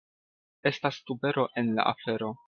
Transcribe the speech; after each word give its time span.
Estas 0.63 1.03
tubero 1.03 1.51
en 1.53 1.75
la 1.75 1.83
afero. 1.83 2.39